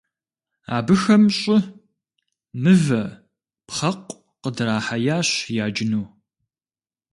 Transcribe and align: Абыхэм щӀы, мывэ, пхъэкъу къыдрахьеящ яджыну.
Абыхэм 0.75 1.23
щӀы, 1.37 1.57
мывэ, 2.61 3.03
пхъэкъу 3.67 4.21
къыдрахьеящ 4.41 5.29
яджыну. 5.65 6.05